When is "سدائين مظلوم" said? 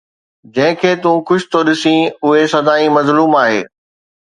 2.57-3.39